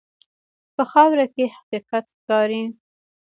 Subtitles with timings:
[0.75, 2.61] په خاوره کې حقیقت ښکاري.